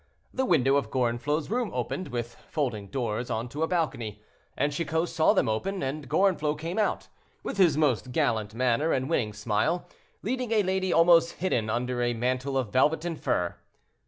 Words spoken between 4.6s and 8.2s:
Chicot saw them open, and Gorenflot come out, with his most